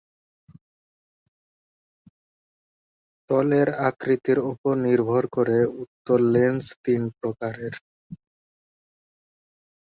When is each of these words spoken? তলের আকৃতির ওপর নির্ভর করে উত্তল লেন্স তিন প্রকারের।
তলের 3.29 3.67
আকৃতির 3.89 4.39
ওপর 4.51 4.73
নির্ভর 4.85 5.23
করে 5.35 5.57
উত্তল 5.81 6.21
লেন্স 6.33 6.65
তিন 6.85 7.01
প্রকারের। 7.19 7.73